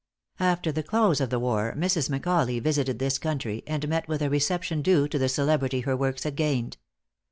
After 0.39 0.71
the 0.71 0.81
close 0.81 1.21
of 1.21 1.29
the 1.29 1.37
war, 1.37 1.75
Mrs. 1.77 2.09
Macaulay 2.09 2.59
visited 2.59 2.97
this 2.97 3.19
country, 3.19 3.61
and 3.67 3.87
met 3.87 4.07
with 4.07 4.23
a 4.23 4.31
reception 4.31 4.81
due 4.81 5.07
to 5.07 5.19
the 5.19 5.29
celebrity 5.29 5.81
her 5.81 5.95
works 5.95 6.23
had 6.23 6.35
gained. 6.35 6.77